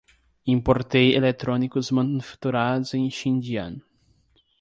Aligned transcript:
Importei 0.47 1.13
eletrônicos 1.15 1.91
manufaturados 1.91 2.95
em 2.95 3.07
Xinjiang 3.11 3.83